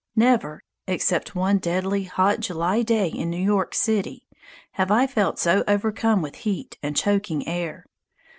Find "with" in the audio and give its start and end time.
6.23-6.37